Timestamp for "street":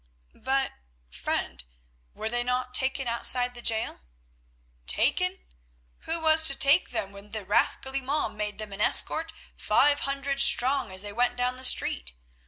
11.63-12.13